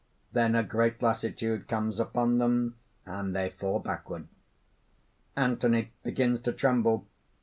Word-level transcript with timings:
Then 0.31 0.55
a 0.55 0.63
great 0.63 0.99
lassitude 1.03 1.67
comes 1.67 1.99
upon 1.99 2.39
them, 2.39 2.75
and 3.05 3.35
they 3.35 3.51
fall 3.51 3.77
backward." 3.77 4.27
(_Anthony 5.37 5.89
begins 6.01 6.41
to 6.41 6.53
tremble. 6.53 7.05